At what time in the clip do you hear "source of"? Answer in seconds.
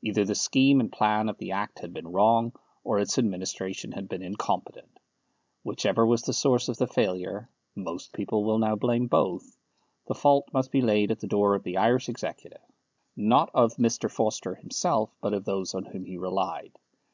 6.32-6.78